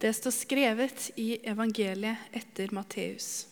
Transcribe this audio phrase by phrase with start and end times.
[0.00, 3.46] Det står skrevet i evangeliet etter Matteus.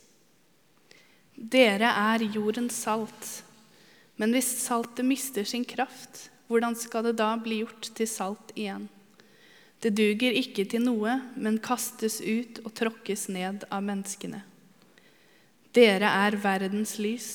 [1.36, 3.26] Dere er jordens salt.
[4.16, 8.88] Men hvis saltet mister sin kraft, hvordan skal det da bli gjort til salt igjen?
[9.78, 14.40] Det duger ikke til noe, men kastes ut og tråkkes ned av menneskene.
[15.76, 17.30] Dere er verdens lys.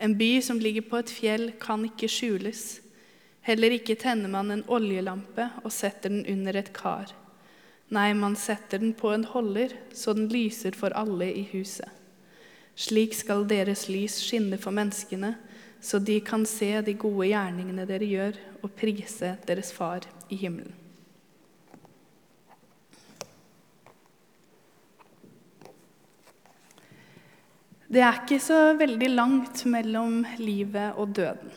[0.00, 2.80] En by som ligger på et fjell, kan ikke skjules.
[3.44, 7.12] Heller ikke tenner man en oljelampe og setter den under et kar.
[7.90, 11.88] Nei, man setter den på en holder, så den lyser for alle i huset.
[12.78, 15.34] Slik skal deres lys skinne for menneskene,
[15.82, 20.76] så de kan se de gode gjerningene dere gjør, og prise deres Far i himmelen.
[27.90, 31.50] Det er ikke så veldig langt mellom livet og døden.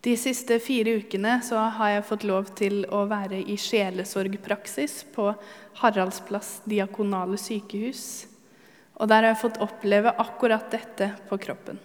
[0.00, 5.32] De siste fire ukene har jeg fått lov til å være i sjelesorgpraksis på
[5.80, 8.28] Haraldsplass diakonale sykehus.
[8.98, 11.80] Og der har jeg fått oppleve akkurat dette på kroppen.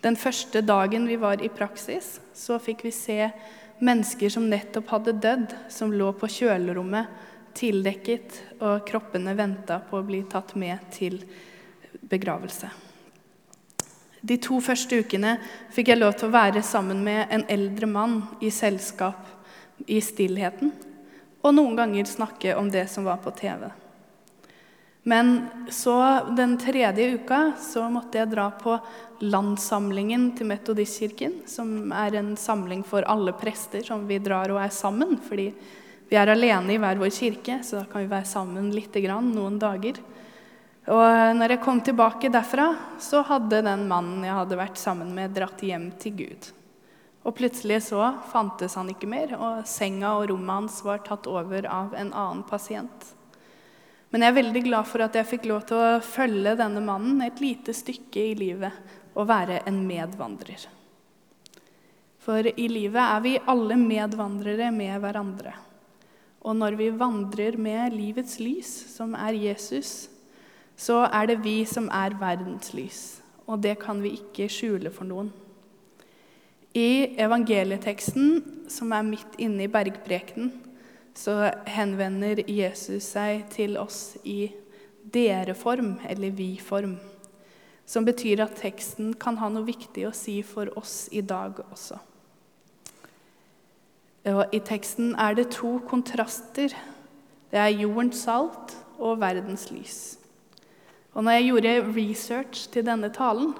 [0.00, 3.18] Den første dagen vi var i praksis, så fikk vi se
[3.82, 7.10] mennesker som nettopp hadde dødd, som lå på kjølerommet
[7.58, 11.18] tildekket, og kroppene venta på å bli tatt med til
[12.00, 12.70] begravelse.
[14.20, 15.36] De to første ukene
[15.72, 19.28] fikk jeg lov til å være sammen med en eldre mann i selskap
[19.88, 20.74] i stillheten,
[21.40, 23.70] og noen ganger snakke om det som var på TV.
[25.02, 25.94] Men så
[26.36, 28.76] den tredje uka så måtte jeg dra på
[29.24, 34.74] landssamlingen til Metodistkirken, som er en samling for alle prester som vi drar og er
[34.74, 35.16] sammen.
[35.24, 35.48] Fordi
[36.10, 39.32] vi er alene i hver vår kirke, så da kan vi være sammen lite grann
[39.32, 40.02] noen dager.
[40.88, 42.70] Og når jeg kom tilbake derfra,
[43.02, 46.50] så hadde den mannen jeg hadde vært sammen med, dratt hjem til Gud.
[47.20, 51.68] Og plutselig så fantes han ikke mer, og senga og rommet hans var tatt over
[51.68, 53.10] av en annen pasient.
[54.10, 57.20] Men jeg er veldig glad for at jeg fikk lov til å følge denne mannen
[57.22, 60.64] et lite stykke i livet og være en medvandrer.
[62.20, 65.52] For i livet er vi alle medvandrere med hverandre.
[66.40, 70.08] Og når vi vandrer med livets lys, som er Jesus,
[70.80, 73.00] så er det vi som er verdens lys.
[73.50, 75.28] Og det kan vi ikke skjule for noen.
[76.74, 80.52] I evangelieteksten, som er midt inne i bergprekenen,
[81.14, 84.52] så henvender Jesus seg til oss i
[85.12, 86.94] dere-form, eller vi-form.
[87.84, 91.98] Som betyr at teksten kan ha noe viktig å si for oss i dag også.
[94.30, 96.72] Og I teksten er det to kontraster.
[97.50, 100.19] Det er jordens salt og verdens lys.
[101.14, 103.54] Og når jeg gjorde research til denne talen,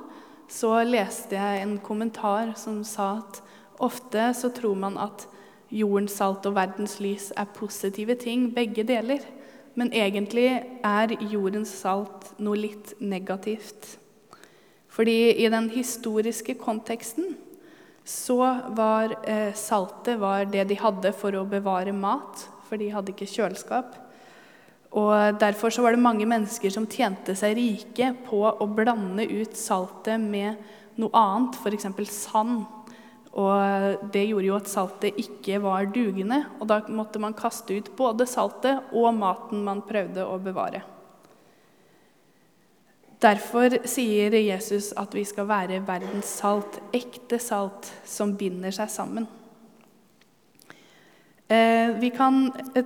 [0.50, 3.40] så leste jeg en kommentar som sa at
[3.82, 5.26] ofte så tror man at
[5.70, 9.22] jordens salt og verdens lys er positive ting, begge deler.
[9.78, 10.48] Men egentlig
[10.84, 13.96] er jordens salt noe litt negativt.
[14.90, 17.36] Fordi i den historiske konteksten
[18.04, 18.40] så
[18.74, 23.30] var eh, saltet var det de hadde for å bevare mat, for de hadde ikke
[23.30, 23.99] kjøleskap.
[24.90, 29.54] Og Derfor så var det mange mennesker som tjente seg rike på å blande ut
[29.58, 30.58] saltet med
[30.98, 31.86] noe annet, f.eks.
[32.10, 32.64] sand.
[33.38, 37.92] Og Det gjorde jo at saltet ikke var dugende, og da måtte man kaste ut
[37.96, 40.82] både saltet og maten man prøvde å bevare.
[43.20, 49.28] Derfor sier Jesus at vi skal være verdens salt, ekte salt som binder seg sammen.
[51.50, 52.84] Eh, vi kan Eh,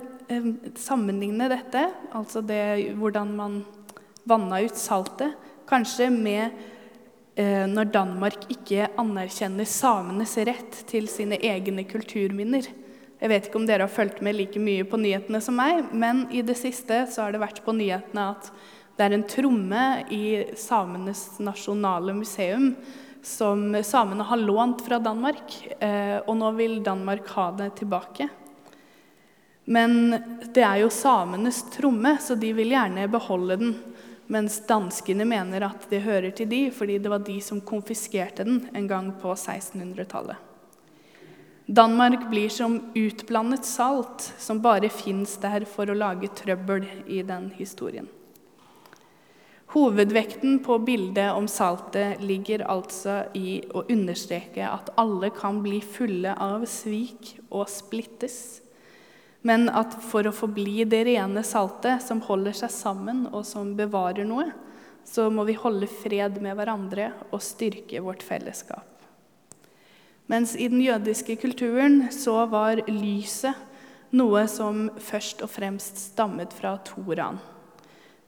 [0.79, 1.81] sammenligne dette,
[2.15, 3.59] altså det, hvordan man
[4.25, 5.35] vanna ut saltet,
[5.69, 6.55] kanskje med
[7.37, 12.67] eh, når Danmark ikke anerkjenner samenes rett til sine egne kulturminner.
[13.21, 16.25] Jeg vet ikke om dere har fulgt med like mye på nyhetene som meg, men
[16.35, 18.51] i det siste så har det vært på nyhetene at
[18.95, 20.25] det er en tromme i
[20.59, 22.73] samenes nasjonale museum
[23.25, 28.29] som samene har lånt fra Danmark, eh, og nå vil Danmark ha det tilbake.
[29.65, 30.15] Men
[30.53, 33.75] det er jo samenes tromme, så de vil gjerne beholde den.
[34.29, 38.63] Mens danskene mener at det hører til de, fordi det var de som konfiskerte den
[38.73, 40.37] en gang på 1600-tallet.
[41.65, 47.49] Danmark blir som utblandet salt, som bare fins der for å lage trøbbel i den
[47.57, 48.05] historien.
[49.73, 56.31] Hovedvekten på bildet om saltet ligger altså i å understreke at alle kan bli fulle
[56.37, 58.61] av svik og splittes.
[59.45, 64.25] Men at for å forbli det rene saltet som holder seg sammen, og som bevarer
[64.25, 64.49] noe,
[65.05, 68.89] så må vi holde fred med hverandre og styrke vårt fellesskap.
[70.25, 73.53] Mens i den jødiske kulturen så var lyset
[74.15, 77.37] noe som først og fremst stammet fra Toraen.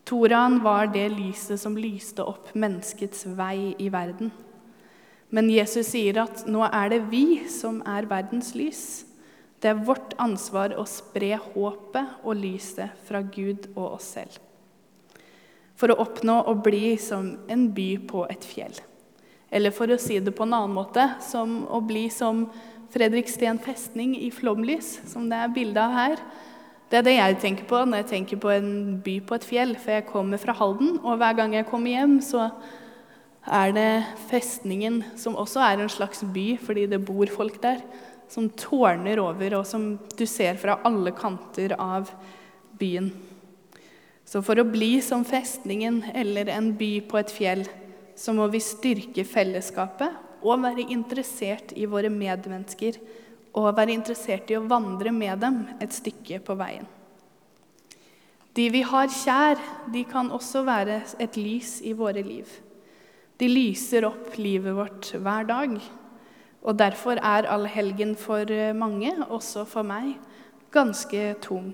[0.07, 4.29] Toraen var det lyset som lyste opp menneskets vei i verden.
[5.33, 9.06] Men Jesus sier at nå er det vi som er verdens lys.
[9.62, 14.38] Det er vårt ansvar å spre håpet og lyset fra Gud og oss selv.
[15.77, 18.74] For å oppnå å bli som en by på et fjell.
[19.54, 22.48] Eller for å si det på en annen måte, som å bli som
[22.88, 26.21] Fredriksten festning i flomlys, som det er bilde av her.
[26.88, 28.69] Det er det jeg tenker på når jeg tenker på en
[29.03, 29.74] by på et fjell.
[29.75, 32.48] For jeg kommer fra Halden, og hver gang jeg kommer hjem, så
[33.44, 33.92] er det
[34.30, 37.83] festningen, som også er en slags by fordi det bor folk der,
[38.29, 42.12] som tårner over, og som du ser fra alle kanter av
[42.79, 43.12] byen.
[44.27, 47.63] Så for å bli som festningen eller en by på et fjell,
[48.18, 53.00] så må vi styrke fellesskapet og være interessert i våre medmennesker
[53.57, 56.85] og være interessert i å vandre med dem et stykke på veien.
[58.57, 59.59] De vi har kjær,
[59.94, 62.50] de kan også være et lys i våre liv.
[63.38, 65.75] De lyser opp livet vårt hver dag.
[66.62, 70.15] Og derfor er allhelgen for mange, også for meg,
[70.74, 71.74] ganske tung.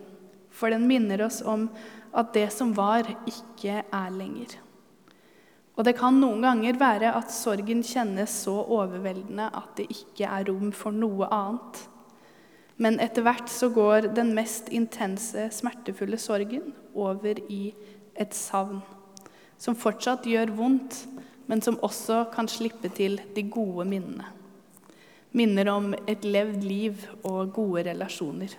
[0.53, 1.69] For den minner oss om
[2.13, 4.59] at det som var, ikke er lenger.
[5.73, 10.45] Og det kan noen ganger være at sorgen kjennes så overveldende at det ikke er
[10.51, 11.81] rom for noe annet.
[12.77, 17.73] Men etter hvert så går den mest intense, smertefulle sorgen over i
[18.19, 18.83] et savn,
[19.57, 20.99] som fortsatt gjør vondt,
[21.49, 24.29] men som også kan slippe til de gode minnene.
[25.33, 28.53] Minner om et levd liv og gode relasjoner.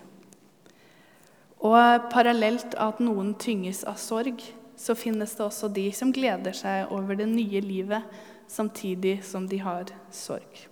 [1.63, 4.43] Og parallelt at noen tynges av sorg,
[4.75, 8.03] så finnes det også de som gleder seg over det nye livet
[8.51, 10.65] samtidig som de har sorg.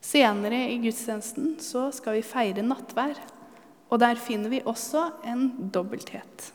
[0.00, 3.18] Senere i gudstjenesten så skal vi feire nattvær,
[3.90, 6.52] og der finner vi også en dobbelthet.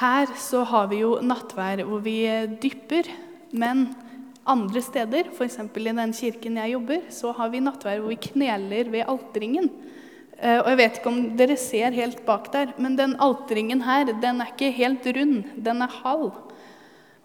[0.00, 2.18] Her så har vi jo nattvær hvor vi
[2.60, 3.08] dypper,
[3.54, 3.86] men
[4.44, 5.58] andre steder, f.eks.
[5.58, 9.70] i den kirken jeg jobber, så har vi nattverd hvor vi kneler ved altringen.
[10.38, 14.12] Eh, og jeg vet ikke om dere ser helt bak der, men den alteringen her,
[14.12, 15.44] den er ikke helt rund.
[15.56, 16.32] Den er halv.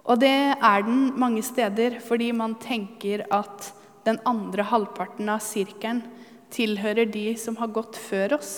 [0.10, 3.74] Og det er den mange steder fordi man tenker at
[4.07, 6.01] den andre halvparten av sirkelen
[6.50, 8.54] tilhører de som har gått før oss.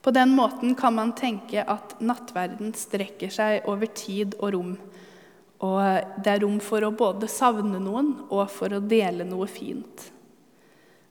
[0.00, 4.72] På den måten kan man tenke at nattverden strekker seg over tid og rom.
[5.60, 5.80] Og
[6.24, 10.08] det er rom for å både savne noen og for å dele noe fint.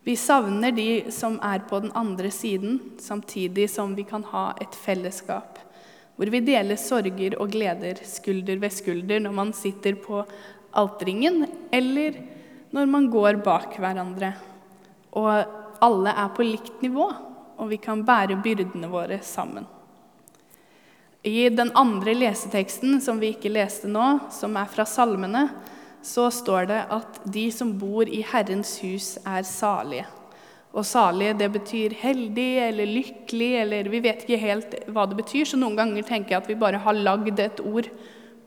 [0.03, 4.73] Vi savner de som er på den andre siden, samtidig som vi kan ha et
[4.73, 5.59] fellesskap
[6.19, 10.19] hvor vi deler sorger og gleder skulder ved skulder når man sitter på
[10.75, 12.17] altringen, eller
[12.75, 14.33] når man går bak hverandre.
[15.15, 15.29] Og
[15.79, 17.07] alle er på likt nivå,
[17.55, 19.63] og vi kan bære byrdene våre sammen.
[21.23, 25.49] I den andre leseteksten, som vi ikke leste nå, som er fra salmene,
[26.05, 30.05] så står det at de som bor i Herrens hus, er salige.
[30.71, 35.49] Og salige, det betyr heldig eller lykkelig, eller vi vet ikke helt hva det betyr.
[35.49, 37.89] Så noen ganger tenker jeg at vi bare har lagd et ord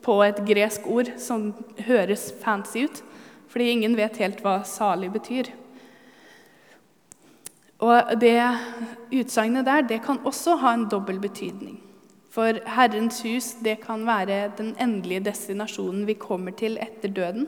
[0.03, 1.51] på et gresk ord som
[1.89, 3.03] høres fancy ut.
[3.53, 5.51] Fordi ingen vet helt hva salig betyr.
[7.83, 8.39] Og det
[9.11, 11.83] utsagnet der, det kan også ha en dobbel betydning.
[12.33, 17.45] For Herrens hus det kan være den endelige destinasjonen vi kommer til etter døden.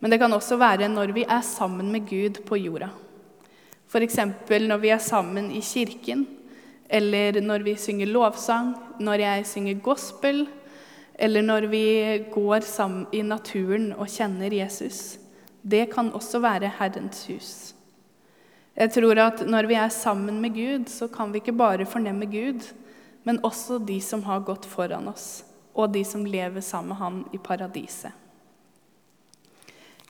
[0.00, 2.90] Men det kan også være når vi er sammen med Gud på jorda.
[3.88, 4.18] F.eks.
[4.50, 6.26] når vi er sammen i kirken,
[6.90, 10.46] eller når vi synger lovsang, når jeg synger gospel,
[11.14, 11.84] eller når vi
[12.32, 15.18] går sammen i naturen og kjenner Jesus.
[15.62, 17.74] Det kan også være Herrens hus.
[18.76, 22.26] Jeg tror at når vi er sammen med Gud, så kan vi ikke bare fornemme
[22.26, 22.74] Gud,
[23.24, 27.18] men også de som har gått foran oss, og de som lever sammen med ham
[27.32, 28.12] i paradiset.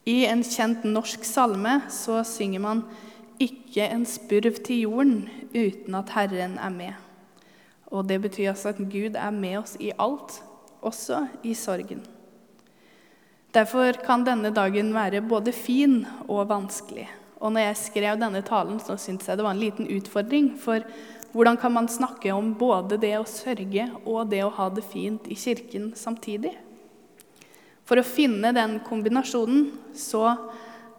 [0.05, 2.85] I en kjent norsk salme så synger man
[3.41, 7.01] 'Ikke en spurv til jorden uten at Herren er med'.
[7.87, 10.43] Og Det betyr altså at Gud er med oss i alt,
[10.83, 12.03] også i sorgen.
[13.55, 17.09] Derfor kan denne dagen være både fin og vanskelig.
[17.41, 20.55] Og når jeg skrev denne talen, så syntes jeg det var en liten utfordring.
[20.59, 20.81] For
[21.35, 25.27] hvordan kan man snakke om både det å sørge og det å ha det fint
[25.27, 26.53] i kirken samtidig?
[27.85, 29.65] For å finne den kombinasjonen
[29.99, 30.29] så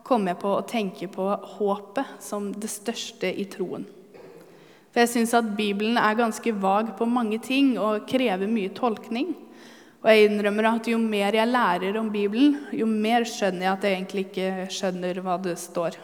[0.06, 3.88] kom jeg på å tenke på håpet som det største i troen.
[4.92, 9.32] For jeg syns at Bibelen er ganske vag på mange ting og krever mye tolkning.
[10.04, 13.88] Og jeg innrømmer at jo mer jeg lærer om Bibelen, jo mer skjønner jeg at
[13.88, 15.98] jeg egentlig ikke skjønner hva det står.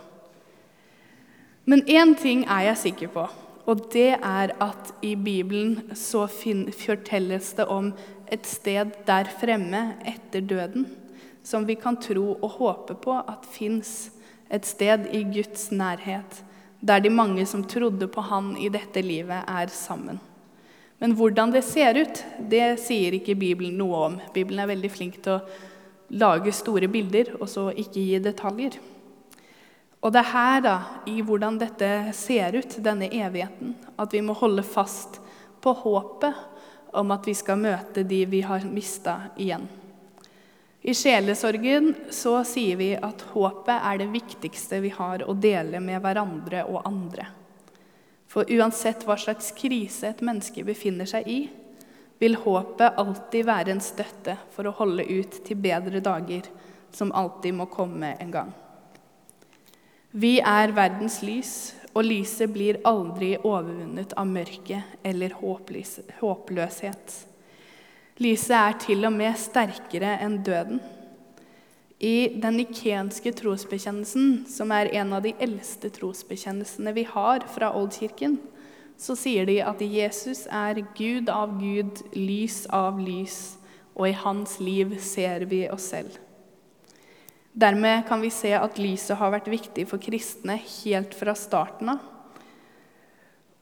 [1.67, 3.27] Men én ting er jeg sikker på,
[3.71, 7.93] og det er at i Bibelen så fortelles det om
[8.31, 10.89] et sted der fremme etter døden
[11.43, 14.11] som vi kan tro og håpe på at fins
[14.51, 16.41] et sted i Guds nærhet,
[16.81, 20.19] der de mange som trodde på Han i dette livet, er sammen.
[20.99, 24.19] Men hvordan det ser ut, det sier ikke Bibelen noe om.
[24.33, 25.45] Bibelen er veldig flink til å
[26.11, 28.77] lage store bilder og så ikke gi detaljer.
[30.01, 34.33] Og det er her, da, i hvordan dette ser ut, denne evigheten, at vi må
[34.33, 35.19] holde fast
[35.61, 36.33] på håpet
[36.97, 39.67] om at vi skal møte de vi har mista igjen.
[40.81, 46.01] I sjelesorgen så sier vi at håpet er det viktigste vi har å dele med
[46.01, 47.27] hverandre og andre.
[48.31, 51.41] For uansett hva slags krise et menneske befinner seg i,
[52.17, 56.49] vil håpet alltid være en støtte for å holde ut til bedre dager,
[56.89, 58.51] som alltid må komme en gang.
[60.11, 61.51] Vi er verdens lys,
[61.95, 67.13] og lyset blir aldri overvunnet av mørke eller håpløshet.
[68.19, 70.81] Lyset er til og med sterkere enn døden.
[72.01, 78.35] I den nikenske trosbekjennelsen, som er en av de eldste trosbekjennelsene vi har fra Oldkirken,
[78.99, 83.55] så sier de at Jesus er Gud av Gud, lys av lys,
[83.95, 86.19] og i hans liv ser vi oss selv.
[87.51, 92.05] Dermed kan vi se at lyset har vært viktig for kristne helt fra starten av.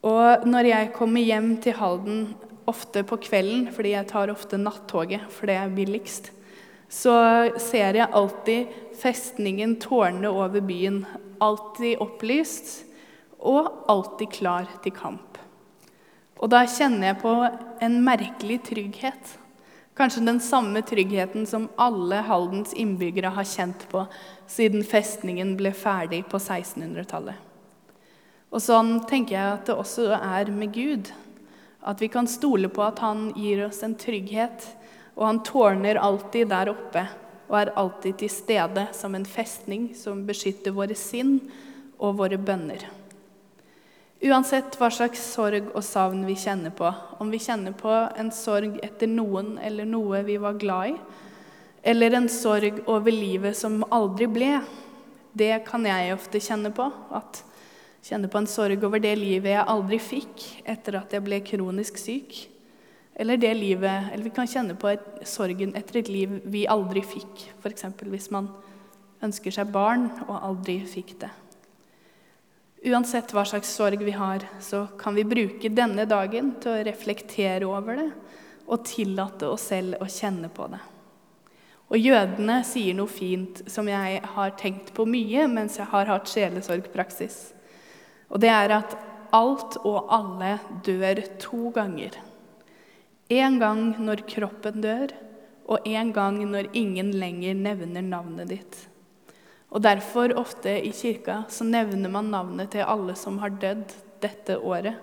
[0.06, 2.20] Og når jeg kommer hjem til Halden
[2.70, 6.30] ofte på kvelden, fordi jeg tar ofte nattoget, for det er billigst,
[6.90, 7.14] så
[7.60, 11.02] ser jeg alltid festningen tårne over byen.
[11.42, 12.72] Alltid opplyst
[13.38, 15.38] og alltid klar til kamp.
[16.40, 17.34] Og da kjenner jeg på
[17.84, 19.36] en merkelig trygghet.
[19.98, 24.04] Kanskje den samme tryggheten som alle Haldens innbyggere har kjent på
[24.48, 27.34] siden festningen ble ferdig på 1600-tallet.
[28.50, 31.10] Og sånn tenker jeg at det også er med Gud.
[31.86, 34.66] At vi kan stole på at han gir oss en trygghet,
[35.14, 37.04] og han tårner alltid der oppe
[37.50, 41.38] og er alltid til stede som en festning som beskytter våre sinn
[41.98, 42.86] og våre bønner.
[44.20, 48.76] Uansett hva slags sorg og savn vi kjenner på, om vi kjenner på en sorg
[48.84, 50.96] etter noen eller noe vi var glad i,
[51.92, 54.58] eller en sorg over livet som aldri ble,
[55.32, 56.90] det kan jeg ofte kjenne på.
[57.16, 57.44] At
[58.00, 62.00] Kjenne på en sorg over det livet jeg aldri fikk etter at jeg ble kronisk
[62.00, 62.46] syk.
[63.20, 67.02] Eller det livet, eller vi kan kjenne på et, sorgen etter et liv vi aldri
[67.04, 67.44] fikk.
[67.60, 67.84] F.eks.
[68.08, 68.48] hvis man
[69.20, 71.28] ønsker seg barn og aldri fikk det.
[72.80, 77.68] Uansett hva slags sorg vi har, så kan vi bruke denne dagen til å reflektere
[77.68, 78.08] over det
[78.70, 80.80] og tillate oss selv å kjenne på det.
[81.90, 86.30] Og jødene sier noe fint som jeg har tenkt på mye mens jeg har hatt
[86.30, 87.38] sjelesorgpraksis.
[88.30, 88.94] Og det er at
[89.34, 90.56] alt og alle
[90.86, 92.14] dør to ganger.
[93.30, 95.12] En gang når kroppen dør,
[95.70, 98.78] og en gang når ingen lenger nevner navnet ditt.
[99.70, 104.58] Og Derfor ofte i kirka så nevner man navnet til alle som har dødd dette
[104.58, 104.98] året,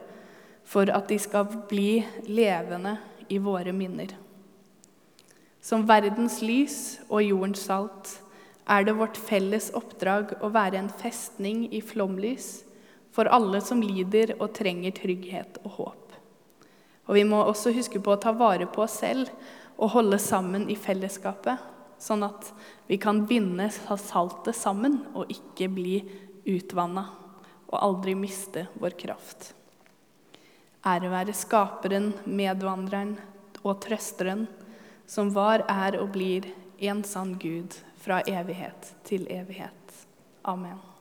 [0.67, 2.97] for at de skal bli levende
[3.31, 4.11] i våre minner.
[5.63, 8.17] Som verdens lys og jordens salt
[8.67, 12.65] er det vårt felles oppdrag å være en festning i flomlys
[13.15, 16.03] for alle som lider og trenger trygghet og håp.
[17.07, 19.31] Og Vi må også huske på å ta vare på oss selv
[19.77, 21.55] og holde sammen i fellesskapet,
[21.99, 22.51] sånn at
[22.87, 26.01] vi kan vinne saltet sammen og ikke bli
[26.47, 27.05] utvanna
[27.67, 29.53] og aldri miste vår kraft.
[30.87, 33.17] Ære være Skaperen, medvandreren
[33.63, 34.45] og trøsteren,
[35.07, 36.47] som var, er og blir
[36.87, 40.05] en sann Gud fra evighet til evighet.
[40.47, 40.96] Amen.